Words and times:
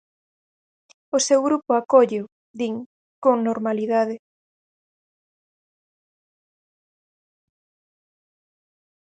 O 1.15 1.17
seu 1.27 1.39
grupo 1.47 1.69
acólleo, 1.75 2.23
din, 2.59 2.75
con 3.23 3.35
normalidade. 3.49 4.15